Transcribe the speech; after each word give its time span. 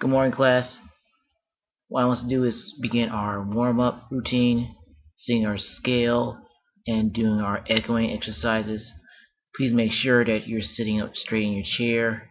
Good 0.00 0.08
morning, 0.08 0.32
class. 0.32 0.78
What 1.88 2.00
I 2.00 2.06
want 2.06 2.20
to 2.20 2.34
do 2.34 2.44
is 2.44 2.74
begin 2.80 3.10
our 3.10 3.44
warm-up 3.44 4.06
routine, 4.10 4.74
seeing 5.18 5.44
our 5.44 5.58
scale, 5.58 6.38
and 6.86 7.12
doing 7.12 7.38
our 7.40 7.62
echoing 7.68 8.10
exercises. 8.10 8.94
Please 9.54 9.74
make 9.74 9.92
sure 9.92 10.24
that 10.24 10.48
you're 10.48 10.62
sitting 10.62 11.02
up 11.02 11.14
straight 11.14 11.44
in 11.44 11.52
your 11.52 11.66
chair, 11.76 12.30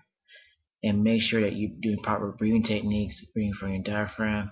and 0.82 1.04
make 1.04 1.22
sure 1.22 1.42
that 1.42 1.58
you're 1.58 1.70
doing 1.80 2.00
proper 2.02 2.32
breathing 2.32 2.64
techniques, 2.64 3.24
breathing 3.36 3.54
from 3.54 3.72
your 3.72 3.84
diaphragm. 3.84 4.50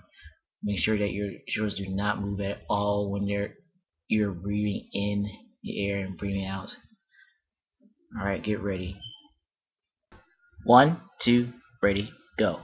Make 0.62 0.78
sure 0.78 0.96
that 0.96 1.10
your 1.10 1.32
shoulders 1.48 1.74
do 1.74 1.86
not 1.88 2.22
move 2.22 2.40
at 2.40 2.58
all 2.70 3.10
when 3.10 3.26
they're, 3.26 3.54
you're 4.06 4.30
breathing 4.30 4.88
in 4.92 5.28
the 5.64 5.88
air 5.88 6.06
and 6.06 6.16
breathing 6.16 6.46
out. 6.46 6.68
Alright, 8.16 8.44
get 8.44 8.62
ready. 8.62 8.96
One, 10.62 11.00
two, 11.20 11.52
ready, 11.82 12.12
go. 12.38 12.60